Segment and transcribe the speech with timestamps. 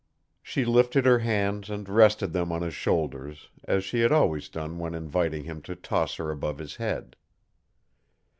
[0.41, 4.79] She lifted her hands and rested them on his shoulders, as she had always done
[4.79, 7.15] when inviting him to toss her above his head.